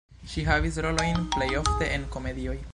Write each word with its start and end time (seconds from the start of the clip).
Ŝi 0.31 0.45
havis 0.47 0.79
rolojn 0.85 1.29
plej 1.37 1.49
ofte 1.63 1.93
en 1.99 2.11
komedioj. 2.17 2.61